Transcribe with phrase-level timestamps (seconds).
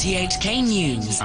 [0.00, 1.20] RTHK News.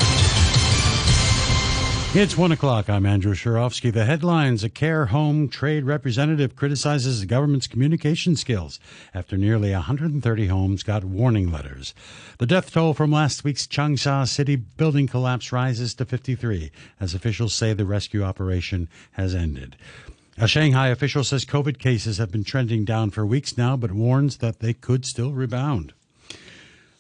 [2.14, 2.90] It's one o'clock.
[2.90, 3.90] I'm Andrew Shirovsky.
[3.90, 8.78] The headlines A care home trade representative criticizes the government's communication skills
[9.14, 11.94] after nearly 130 homes got warning letters.
[12.38, 16.70] The death toll from last week's Changsha City building collapse rises to 53
[17.00, 19.78] as officials say the rescue operation has ended.
[20.38, 24.40] A Shanghai official says COVID cases have been trending down for weeks now, but warns
[24.40, 25.94] that they could still rebound.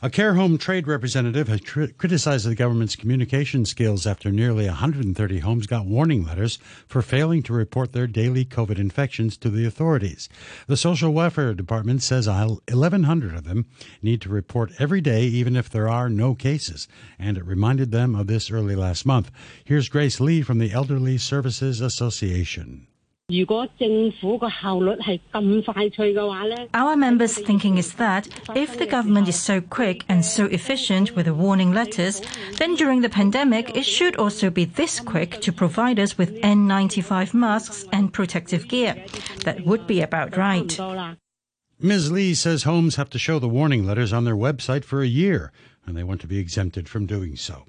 [0.05, 5.39] A care home trade representative has cr- criticized the government's communication skills after nearly 130
[5.39, 10.29] homes got warning letters for failing to report their daily COVID infections to the authorities.
[10.67, 13.65] The Social Welfare Department says 1,100 of them
[14.03, 18.13] need to report every day, even if there are no cases, and it reminded them
[18.13, 19.31] of this early last month.
[19.63, 22.85] Here's Grace Lee from the Elderly Services Association.
[23.27, 23.65] Our
[26.95, 31.34] members' thinking is that if the government is so quick and so efficient with the
[31.34, 32.21] warning letters,
[32.59, 37.34] then during the pandemic it should also be this quick to provide us with N95
[37.34, 39.03] masks and protective gear.
[39.43, 40.79] That would be about right.
[41.79, 42.12] Ms.
[42.12, 45.51] Lee says homes have to show the warning letters on their website for a year,
[45.87, 47.65] and they want to be exempted from doing so.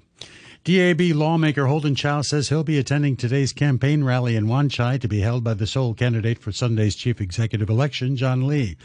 [0.67, 5.07] DAB lawmaker Holden Chow says he'll be attending today's campaign rally in Wan Chai to
[5.07, 8.75] be held by the sole candidate for Sunday's chief executive election, John Lee.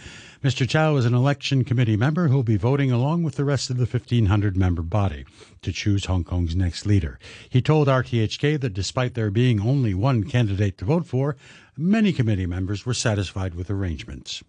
[0.44, 0.68] Mr.
[0.68, 3.84] Chow is an election committee member who'll be voting along with the rest of the
[3.84, 5.24] 1,500 member body
[5.62, 7.18] to choose Hong Kong's next leader.
[7.50, 11.36] He told RTHK that despite there being only one candidate to vote for,
[11.76, 14.44] many committee members were satisfied with arrangements.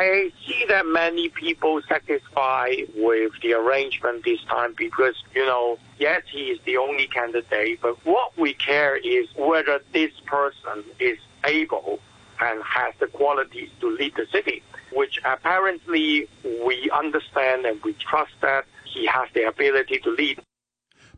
[0.00, 6.22] I see that many people satisfied with the arrangement this time because, you know, yes,
[6.32, 12.00] he is the only candidate, but what we care is whether this person is able
[12.40, 14.62] and has the qualities to lead the city,
[14.94, 16.26] which apparently
[16.64, 20.40] we understand and we trust that he has the ability to lead.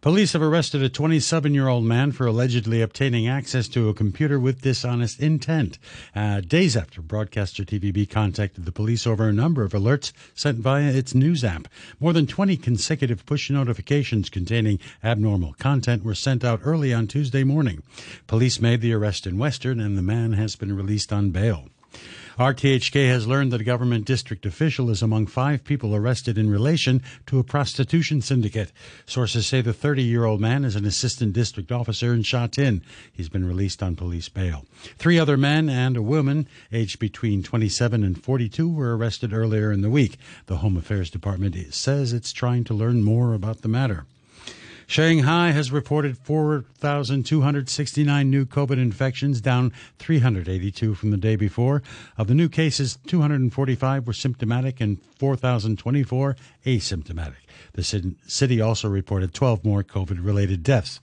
[0.03, 4.41] Police have arrested a 27 year old man for allegedly obtaining access to a computer
[4.41, 5.79] with dishonest intent.
[6.13, 10.91] Uh, days after broadcaster TVB contacted the police over a number of alerts sent via
[10.91, 11.69] its news app.
[12.01, 17.45] More than 20 consecutive push notifications containing abnormal content were sent out early on Tuesday
[17.45, 17.81] morning.
[18.27, 21.69] Police made the arrest in Western, and the man has been released on bail.
[22.39, 27.03] RTHK has learned that a government district official is among five people arrested in relation
[27.27, 28.73] to a prostitution syndicate.
[29.05, 32.83] Sources say the 30 year old man is an assistant district officer in Sha Tin.
[33.13, 34.65] He's been released on police bail.
[34.99, 39.83] Three other men and a woman, aged between 27 and 42, were arrested earlier in
[39.83, 40.17] the week.
[40.47, 44.07] The Home Affairs Department says it's trying to learn more about the matter.
[44.93, 51.83] Shanghai has reported 4,269 new COVID infections, down 382 from the day before.
[52.19, 56.37] Of the new cases, 245 were symptomatic and 4,024
[56.67, 57.37] asymptomatic.
[57.73, 61.01] The city also reported 12 more COVID related deaths.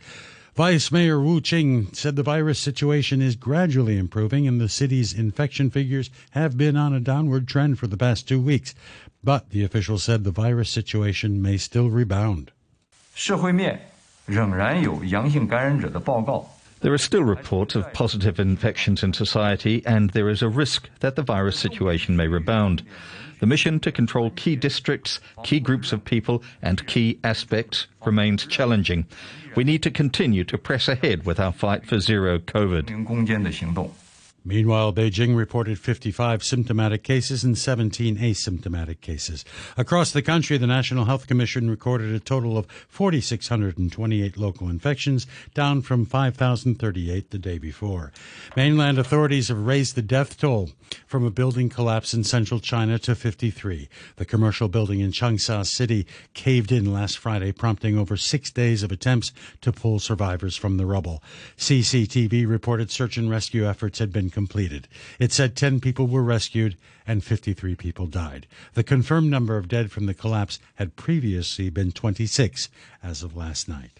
[0.55, 5.71] Vice Mayor Wu Qing said the virus situation is gradually improving and the city's infection
[5.71, 8.75] figures have been on a downward trend for the past two weeks.
[9.23, 12.51] But the official said the virus situation may still rebound.
[13.18, 13.80] 社会面
[14.26, 16.48] 仍然有阳性感染者的报告。
[16.80, 21.22] There are still reports of positive infections in society, and there is a risk that the
[21.22, 22.82] virus situation may rebound.
[23.40, 29.06] The mission to control key districts, key groups of people, and key aspects remains challenging.
[29.56, 32.90] We need to continue to press ahead with our fight for zero COVID.
[34.49, 39.45] Meanwhile, Beijing reported 55 symptomatic cases and 17 asymptomatic cases.
[39.77, 45.83] Across the country, the National Health Commission recorded a total of 4,628 local infections, down
[45.83, 48.11] from 5,038 the day before.
[48.55, 50.71] Mainland authorities have raised the death toll
[51.05, 53.87] from a building collapse in central China to 53.
[54.15, 58.91] The commercial building in Changsha City caved in last Friday, prompting over six days of
[58.91, 59.31] attempts
[59.61, 61.21] to pull survivors from the rubble.
[61.55, 64.87] CCTV reported search and rescue efforts had been completed.
[65.19, 68.47] It said 10 people were rescued and 53 people died.
[68.73, 72.69] The confirmed number of dead from the collapse had previously been 26
[73.03, 73.99] as of last night.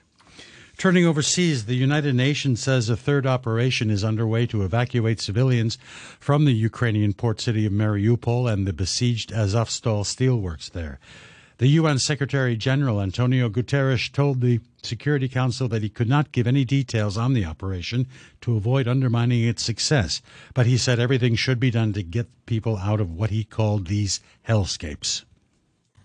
[0.78, 5.78] Turning overseas, the United Nations says a third operation is underway to evacuate civilians
[6.22, 11.02] from the Ukrainian port city of Mariupol and the besieged Azovstal steelworks there.
[11.60, 16.48] The UN Secretary General Antonio Guterres told the Security Council that he could not give
[16.48, 18.08] any details on the operation
[18.40, 20.22] to avoid undermining its success,
[20.54, 23.88] but he said everything should be done to get people out of what he called
[23.88, 25.26] these hellscapes.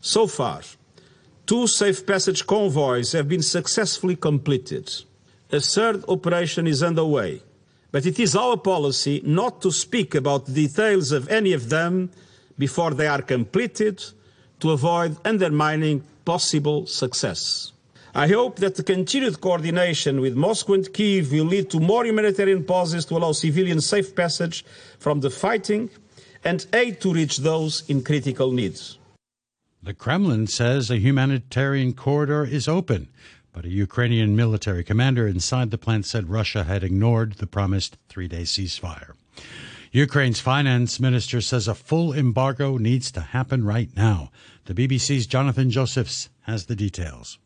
[0.01, 0.62] So far,
[1.47, 4.93] two safe passage convoys have been successfully completed.
[5.53, 7.43] A third operation is underway,
[7.93, 12.11] but it is our policy not to speak about the details of any of them
[12.59, 14.03] before they are completed
[14.61, 17.73] to avoid undermining possible success.
[18.15, 22.62] I hope that the continued coordination with Moscow and Kiev will lead to more humanitarian
[22.62, 24.65] pauses to allow civilians safe passage
[25.01, 25.91] from the fighting
[26.45, 28.99] and aid to reach those in critical needs.
[29.83, 33.09] The Kremlin says a humanitarian corridor is open,
[33.53, 38.29] but a Ukrainian military commander inside the plant said Russia had ignored the promised three
[38.29, 39.15] day ceasefire.
[39.94, 44.32] Ukraine's finance minister says a full embargo needs to happen right now.
[44.64, 47.38] The BBC's Jonathan Josephs has the details.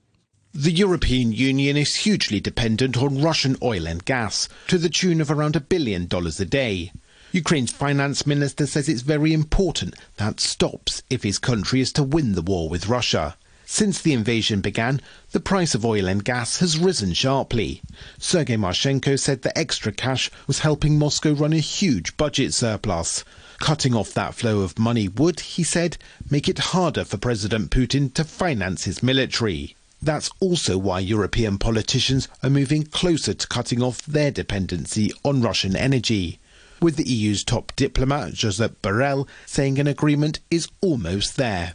[0.54, 5.30] The European Union is hugely dependent on Russian oil and gas, to the tune of
[5.30, 6.90] around a billion dollars a day.
[7.32, 12.32] Ukraine's finance minister says it's very important that stops if his country is to win
[12.32, 13.36] the war with Russia.
[13.70, 14.98] Since the invasion began,
[15.32, 17.82] the price of oil and gas has risen sharply.
[18.18, 23.24] Sergei Marchenko said the extra cash was helping Moscow run a huge budget surplus.
[23.58, 25.98] Cutting off that flow of money would, he said,
[26.30, 29.76] make it harder for President Putin to finance his military.
[30.00, 35.76] That's also why European politicians are moving closer to cutting off their dependency on Russian
[35.76, 36.40] energy.
[36.80, 41.74] With the EU's top diplomat, Josep Borrell, saying an agreement is almost there.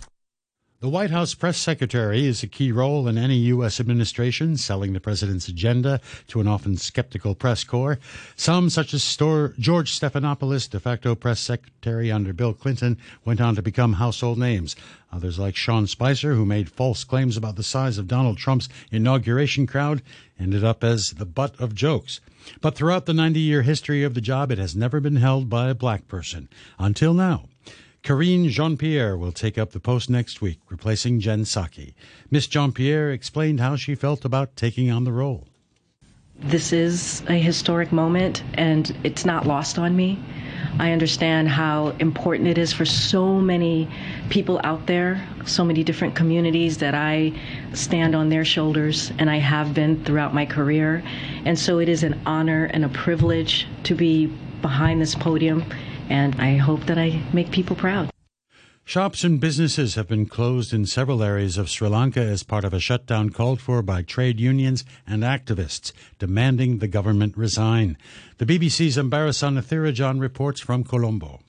[0.84, 3.80] The White House press secretary is a key role in any U.S.
[3.80, 8.00] administration, selling the president's agenda to an often skeptical press corps.
[8.36, 13.62] Some, such as George Stephanopoulos, de facto press secretary under Bill Clinton, went on to
[13.62, 14.76] become household names.
[15.14, 19.66] Others, like Sean Spicer, who made false claims about the size of Donald Trump's inauguration
[19.66, 20.02] crowd,
[20.38, 22.20] ended up as the butt of jokes.
[22.60, 25.70] But throughout the 90 year history of the job, it has never been held by
[25.70, 26.50] a black person.
[26.78, 27.46] Until now.
[28.04, 31.94] Karine Jean Pierre will take up the post next week, replacing Jen Psaki.
[32.30, 35.48] Miss Jean Pierre explained how she felt about taking on the role.
[36.38, 40.20] This is a historic moment, and it's not lost on me.
[40.80, 43.88] I understand how important it is for so many
[44.30, 47.32] people out there, so many different communities that I
[47.72, 51.02] stand on their shoulders, and I have been throughout my career.
[51.46, 54.26] And so it is an honor and a privilege to be
[54.62, 55.64] behind this podium
[56.10, 58.10] and I hope that I make people proud.
[58.86, 62.74] Shops and businesses have been closed in several areas of Sri Lanka as part of
[62.74, 67.98] a shutdown called for by trade unions and activists demanding the government resign.
[68.40, 71.40] The BBC's Anbarasan Ethirajan reports from Colombo.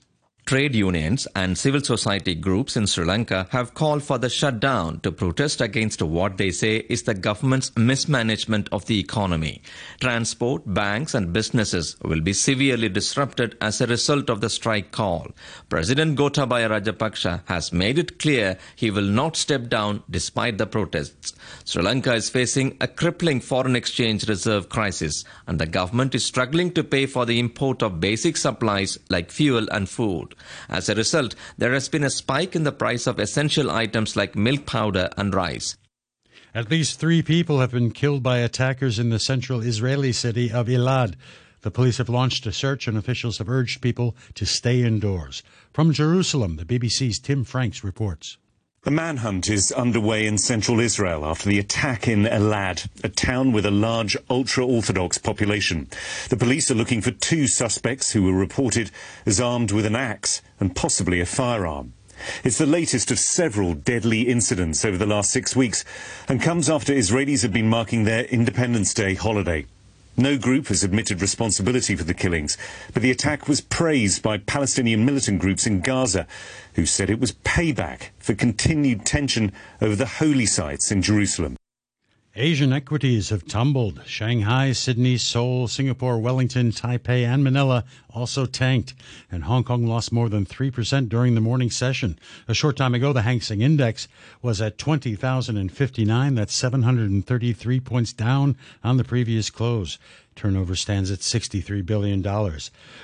[0.46, 5.10] Trade unions and civil society groups in Sri Lanka have called for the shutdown to
[5.10, 9.62] protest against what they say is the government's mismanagement of the economy.
[10.00, 15.28] Transport, banks, and businesses will be severely disrupted as a result of the strike call.
[15.70, 21.32] President Gotabaya Rajapaksa has made it clear he will not step down despite the protests.
[21.64, 26.70] Sri Lanka is facing a crippling foreign exchange reserve crisis, and the government is struggling
[26.72, 30.33] to pay for the import of basic supplies like fuel and food.
[30.68, 34.36] As a result, there has been a spike in the price of essential items like
[34.36, 35.76] milk powder and rice.
[36.54, 40.68] At least three people have been killed by attackers in the central Israeli city of
[40.68, 41.14] Elad.
[41.62, 45.42] The police have launched a search and officials have urged people to stay indoors.
[45.72, 48.36] From Jerusalem, the BBC's Tim Franks reports.
[48.84, 53.64] The manhunt is underway in central Israel after the attack in Elad, a town with
[53.64, 55.88] a large ultra-Orthodox population.
[56.28, 58.90] The police are looking for two suspects who were reported
[59.24, 61.94] as armed with an axe and possibly a firearm.
[62.44, 65.82] It's the latest of several deadly incidents over the last six weeks
[66.28, 69.64] and comes after Israelis have been marking their Independence Day holiday.
[70.16, 72.56] No group has admitted responsibility for the killings,
[72.92, 76.28] but the attack was praised by Palestinian militant groups in Gaza,
[76.74, 81.56] who said it was payback for continued tension over the holy sites in Jerusalem.
[82.36, 84.00] Asian equities have tumbled.
[84.06, 88.92] Shanghai, Sydney, Seoul, Singapore, Wellington, Taipei, and Manila also tanked.
[89.30, 92.18] And Hong Kong lost more than 3% during the morning session.
[92.48, 94.08] A short time ago, the Hang Seng Index
[94.42, 96.34] was at 20,059.
[96.34, 99.96] That's 733 points down on the previous close.
[100.36, 102.24] Turnover stands at $63 billion.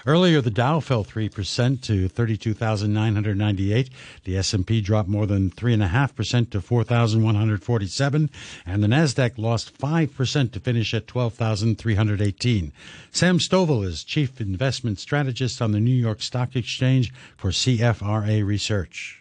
[0.07, 3.91] Earlier, the Dow fell 3% to 32,998.
[4.25, 8.31] The S&P dropped more than 3.5% to 4,147.
[8.67, 12.73] And the Nasdaq lost 5% to finish at 12,318.
[13.11, 19.20] Sam Stovall is Chief Investment Strategist on the New York Stock Exchange for CFRA Research.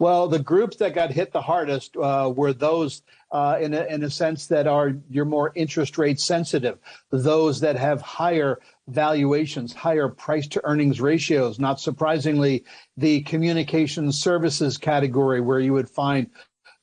[0.00, 4.02] Well, the groups that got hit the hardest uh, were those uh, in, a, in
[4.02, 6.78] a sense that are you're more interest rate sensitive,
[7.10, 11.58] those that have higher valuations, higher price to earnings ratios.
[11.58, 12.64] Not surprisingly,
[12.96, 16.30] the communication services category where you would find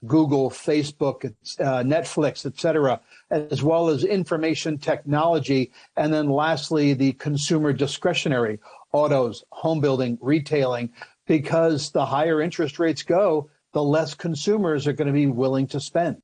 [0.05, 1.25] Google, Facebook,
[1.59, 5.71] uh, Netflix, et cetera, as well as information technology.
[5.95, 8.59] And then lastly, the consumer discretionary,
[8.93, 10.91] autos, home building, retailing,
[11.27, 15.79] because the higher interest rates go, the less consumers are going to be willing to
[15.79, 16.21] spend.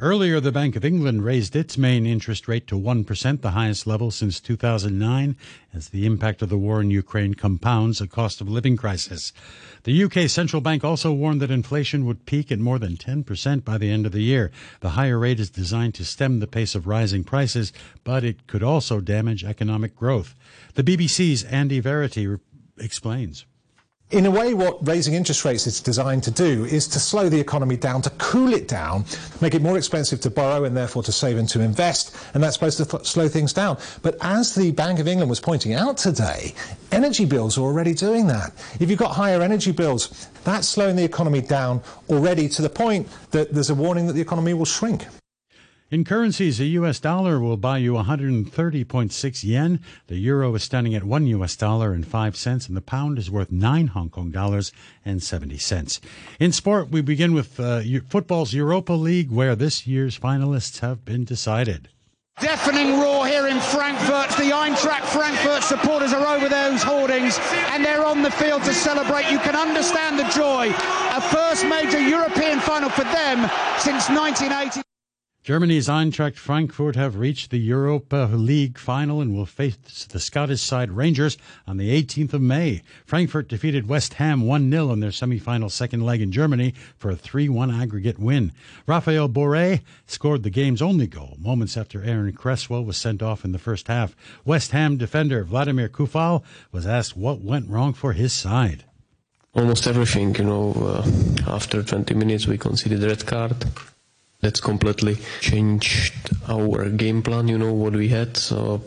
[0.00, 4.12] Earlier, the Bank of England raised its main interest rate to 1%, the highest level
[4.12, 5.36] since 2009,
[5.74, 9.32] as the impact of the war in Ukraine compounds a cost of living crisis.
[9.82, 13.76] The UK central bank also warned that inflation would peak at more than 10% by
[13.76, 14.52] the end of the year.
[14.82, 17.72] The higher rate is designed to stem the pace of rising prices,
[18.04, 20.36] but it could also damage economic growth.
[20.74, 22.36] The BBC's Andy Verity
[22.78, 23.46] explains.
[24.10, 27.38] In a way, what raising interest rates is designed to do is to slow the
[27.38, 29.04] economy down, to cool it down,
[29.42, 32.54] make it more expensive to borrow and therefore to save and to invest, and that's
[32.54, 33.76] supposed to slow things down.
[34.00, 36.54] But as the Bank of England was pointing out today,
[36.90, 38.52] energy bills are already doing that.
[38.80, 43.06] If you've got higher energy bills, that's slowing the economy down already to the point
[43.32, 45.04] that there's a warning that the economy will shrink.
[45.90, 49.80] In currencies, a US dollar will buy you 130.6 yen.
[50.08, 53.30] The euro is standing at 1 US dollar and 5 cents, and the pound is
[53.30, 54.70] worth 9 Hong Kong dollars
[55.02, 55.98] and 70 cents.
[56.38, 61.24] In sport, we begin with uh, football's Europa League, where this year's finalists have been
[61.24, 61.88] decided.
[62.38, 64.28] Deafening roar here in Frankfurt.
[64.36, 67.38] The Eintracht Frankfurt supporters are over those hoardings
[67.72, 69.30] and they're on the field to celebrate.
[69.30, 70.68] You can understand the joy.
[71.16, 74.82] A first major European final for them since 1980.
[75.48, 80.90] Germany's Eintracht Frankfurt have reached the Europa League final and will face the Scottish side
[80.90, 82.82] Rangers on the 18th of May.
[83.06, 87.74] Frankfurt defeated West Ham 1-0 in their semi-final second leg in Germany for a 3-1
[87.80, 88.52] aggregate win.
[88.86, 93.52] Rafael Borré scored the game's only goal moments after Aaron Cresswell was sent off in
[93.52, 94.14] the first half.
[94.44, 98.84] West Ham defender Vladimir Coufal was asked what went wrong for his side.
[99.54, 100.74] Almost everything, you know.
[100.74, 103.56] Uh, after 20 minutes, we conceded red card
[104.40, 106.14] that's completely changed
[106.48, 108.36] our game plan, you know, what we had.
[108.36, 108.80] So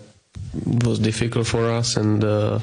[0.55, 2.59] it was difficult for us and uh,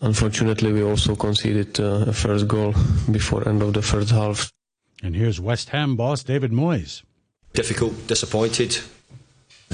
[0.00, 2.74] unfortunately we also conceded uh, a first goal
[3.10, 4.52] before end of the first half.
[5.02, 7.02] And here's West Ham boss David Moyes.
[7.52, 8.78] Difficult, disappointed,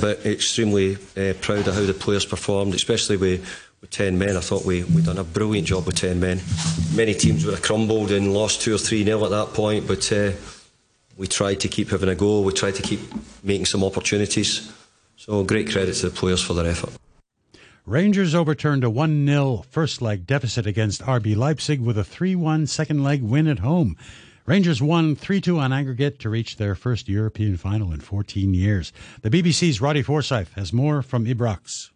[0.00, 3.40] but extremely uh, proud of how the players performed, especially with,
[3.80, 4.36] with 10 men.
[4.36, 6.40] I thought we, we done a brilliant job with 10 men.
[6.94, 10.12] Many teams would have crumbled and lost 2 or 3 nil at that point, but
[10.12, 10.32] uh,
[11.16, 12.40] we tried to keep having a go.
[12.40, 13.00] We tried to keep
[13.42, 14.72] making some opportunities.
[15.16, 16.92] So great credit to the players for their effort.
[17.86, 22.66] Rangers overturned a 1 0 first leg deficit against RB Leipzig with a 3 1
[22.66, 23.96] second leg win at home.
[24.46, 28.92] Rangers won 3 2 on aggregate to reach their first European final in 14 years.
[29.22, 31.91] The BBC's Roddy Forsyth has more from Ibrox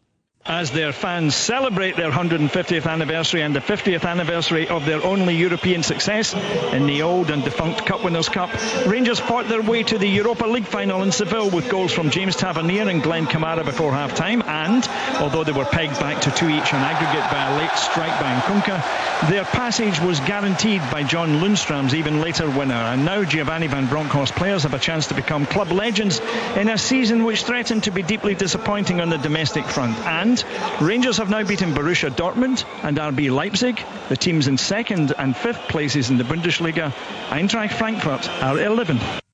[0.48, 5.82] as their fans celebrate their 150th anniversary and the 50th anniversary of their only European
[5.82, 6.34] success
[6.72, 8.50] in the old and defunct Cup Winners' Cup.
[8.86, 12.36] Rangers fought their way to the Europa League final in Seville with goals from James
[12.36, 14.88] Tavernier and Glenn Kamara before half-time and,
[15.20, 18.34] although they were pegged back to two each on aggregate by a late strike by
[18.40, 23.86] Nkunku, their passage was guaranteed by John Lundstram's even later winner and now Giovanni Van
[23.86, 26.20] Bronckhorst players have a chance to become club legends
[26.56, 30.35] in a season which threatened to be deeply disappointing on the domestic front and
[30.80, 35.68] Rangers have now beaten Borussia Dortmund and RB Leipzig, the teams in second and fifth
[35.68, 36.92] places in the Bundesliga.
[37.30, 39.25] Eintracht Frankfurt are 11th.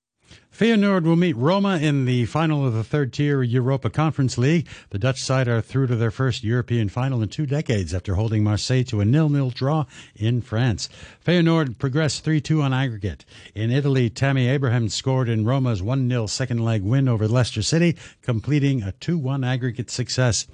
[0.53, 4.69] Feyenoord will meet Roma in the final of the third tier Europa Conference League.
[4.91, 8.45] The Dutch side are through to their first European final in two decades after holding
[8.45, 10.91] Marseille to a nil-nil draw in France.
[11.25, 13.25] Feyenoord progressed 3-2 on aggregate.
[13.55, 18.83] In Italy, Tammy Abraham scored in Roma's 1-0 second leg win over Leicester City, completing
[18.83, 20.47] a 2-1 aggregate success.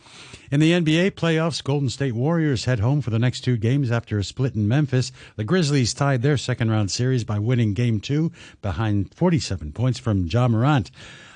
[0.51, 4.19] In the NBA playoffs, Golden State Warriors head home for the next two games after
[4.19, 5.13] a split in Memphis.
[5.37, 10.27] The Grizzlies tied their second round series by winning game two behind 47 points from
[10.27, 10.91] Ja Morant.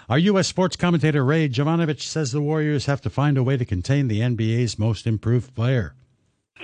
[0.09, 0.49] Our U.S.
[0.49, 4.21] sports commentator Ray Jovanovich says the Warriors have to find a way to contain the
[4.21, 5.95] NBA's most improved player.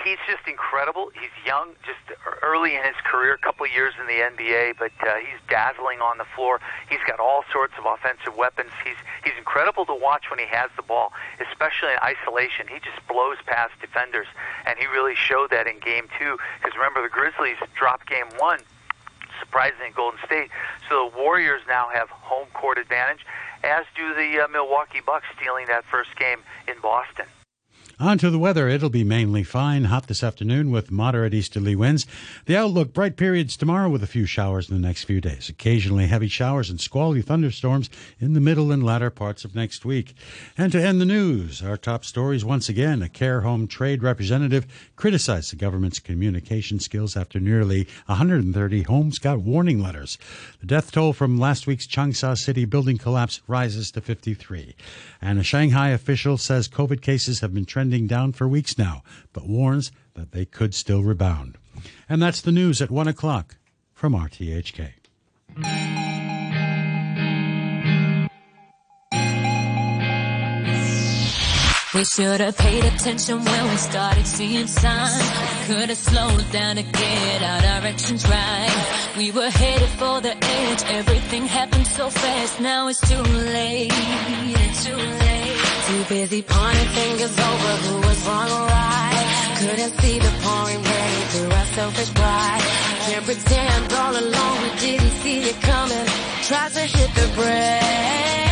[0.04, 1.10] He's just incredible.
[1.14, 1.98] He's young, just
[2.42, 6.18] early in his career, a couple years in the NBA, but uh, he's dazzling on
[6.18, 6.60] the floor.
[6.88, 8.70] He's got all sorts of offensive weapons.
[8.84, 12.68] He's he's incredible to watch when he has the ball, especially in isolation.
[12.68, 14.26] He just blows past defenders,
[14.66, 16.38] and he really showed that in Game Two.
[16.60, 18.60] Because remember, the Grizzlies dropped Game One,
[19.38, 20.50] surprisingly, Golden State.
[20.88, 23.24] So the Warriors now have home court advantage,
[23.64, 27.26] as do the uh, Milwaukee Bucks, stealing that first game in Boston.
[28.00, 28.68] On to the weather.
[28.68, 32.06] It'll be mainly fine, hot this afternoon with moderate easterly winds.
[32.46, 35.48] The outlook bright periods tomorrow with a few showers in the next few days.
[35.48, 37.90] Occasionally heavy showers and squally thunderstorms
[38.20, 40.14] in the middle and latter parts of next week.
[40.56, 43.02] And to end the news, our top stories once again.
[43.02, 49.40] A care home trade representative criticized the government's communication skills after nearly 130 homes got
[49.40, 50.18] warning letters.
[50.60, 54.76] The death toll from last week's Changsha City building collapse rises to 53.
[55.20, 59.02] And a Shanghai official says COVID cases have been trending down for weeks now,
[59.32, 61.56] but warns that they could still rebound.
[62.08, 63.56] And that's the news at 1 o'clock.
[63.94, 64.92] from RTHK.
[71.94, 75.66] We should have paid attention when we started seeing signs.
[75.66, 79.14] Could have slowed down to get our directions right.
[79.16, 80.82] We were headed for the edge.
[80.86, 82.60] Everything happened so fast.
[82.60, 83.90] Now it's too late.
[84.84, 85.37] Too late.
[85.88, 89.56] Too busy pointing fingers over who was wrong or right.
[89.58, 92.60] Couldn't see the pouring rain through our selfish pride.
[93.08, 96.06] Can't pretend all along we didn't see it coming.
[96.42, 98.47] Tried to hit the brake,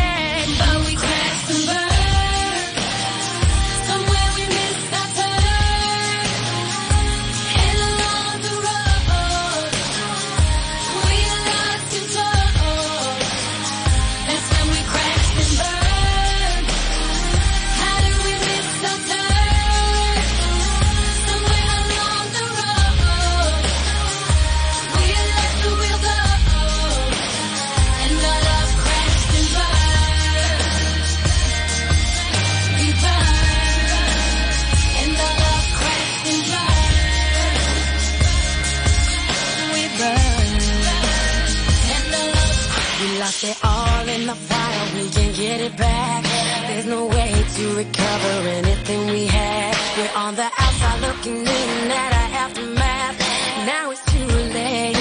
[43.37, 46.25] lost it all in the fire, we can't get it back.
[46.69, 49.76] There's no way to recover anything we had.
[49.97, 53.19] We're on the outside looking in at our aftermath.
[53.66, 54.26] Now it's too
[54.57, 54.97] late.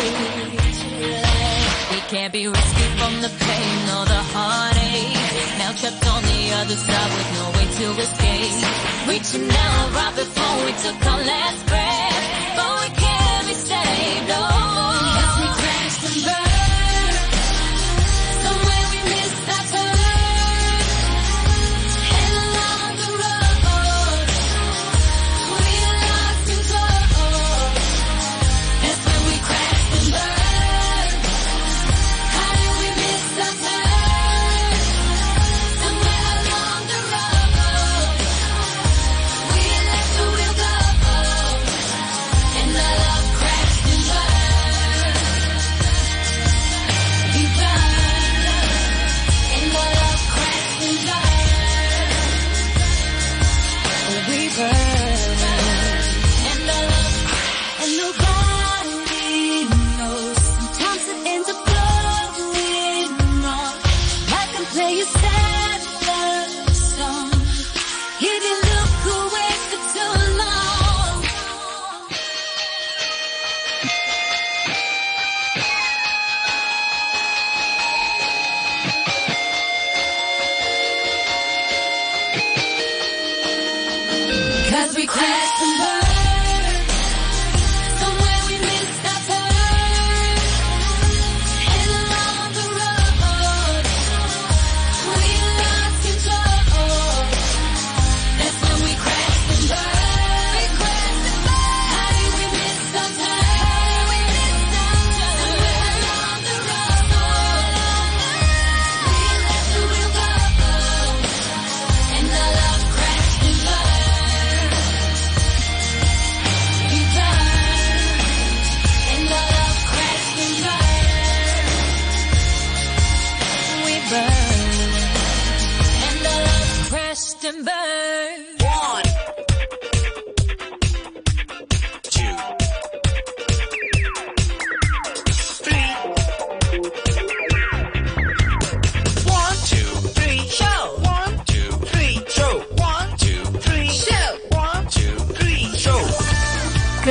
[1.92, 5.16] We can't be rescued from the pain or the heartache.
[5.60, 8.68] Now trapped on the other side with no way to escape.
[9.08, 12.26] Reaching out right before we took our last breath.
[12.58, 14.65] But we can't be saved, no.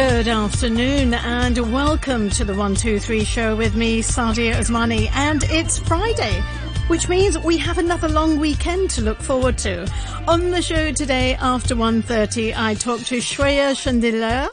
[0.06, 5.10] Good afternoon and welcome to the 123 show with me, Sadia Osmani.
[5.12, 6.42] And it's Friday,
[6.88, 9.90] which means we have another long weekend to look forward to.
[10.28, 14.50] On the show today after 1.30, I talk to Shreya Chandler,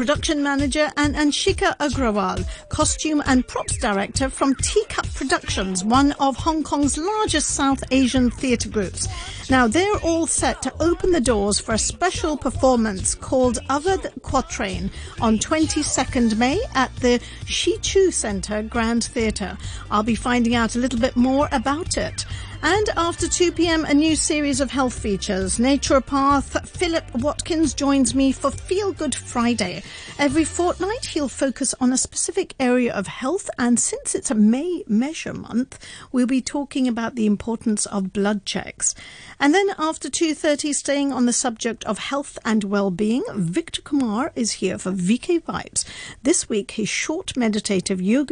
[0.00, 6.62] production manager, and Anshika Agrawal, costume and props director from Teacup Productions, one of Hong
[6.62, 9.06] Kong's largest South Asian theatre groups.
[9.50, 14.90] Now, they're all set to open the doors for a special performance called Avad Quatrain
[15.20, 19.58] on 22nd May at the Xiqu Centre Grand Theatre.
[19.90, 22.24] I'll be finding out a little bit more about it.
[22.62, 25.58] And after 2 p.m., a new series of health features.
[25.58, 29.82] Naturopath Philip Watkins joins me for Feel Good Friday.
[30.18, 34.84] Every fortnight, he'll focus on a specific area of health, and since it's a May
[34.86, 35.78] Measurement Month,
[36.12, 38.94] we'll be talking about the importance of blood checks.
[39.38, 44.52] And then after 2.30, staying on the subject of health and well-being, Victor Kumar is
[44.52, 45.86] here for VK Vibes.
[46.22, 48.20] This week, his short meditative yoga